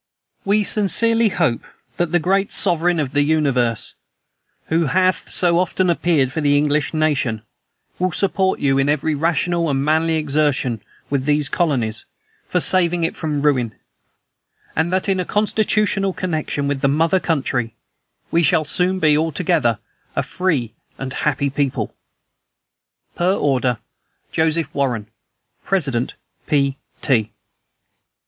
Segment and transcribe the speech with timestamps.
[0.45, 1.61] "We sincerely hope
[1.97, 3.93] that the great Sovereign of the universe,
[4.65, 7.43] who hath so often appeared for the English nation,
[7.99, 12.05] will support you in every rational and manly exertion, with these colonies,
[12.47, 13.75] for saving it from ruin;
[14.75, 17.75] and that, in a constitutional connection with the mother country,
[18.31, 19.77] we shall soon be altogether
[20.15, 21.93] a free and happy people.
[23.13, 23.77] "Per order:
[24.31, 25.09] "JOSEPH WARREN,
[25.63, 26.13] _President,
[26.47, 26.77] P.
[27.03, 27.33] T.